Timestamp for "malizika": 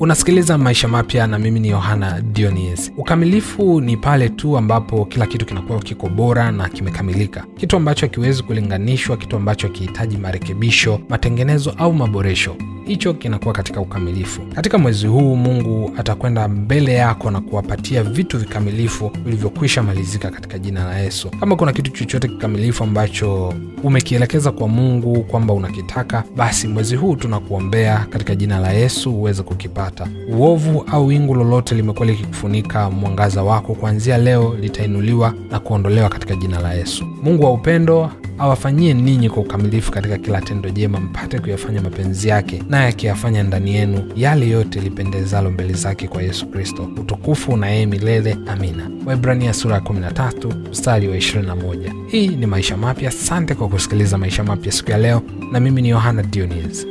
19.82-20.30